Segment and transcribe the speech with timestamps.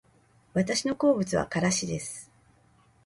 [0.55, 2.31] 私の好物はからしです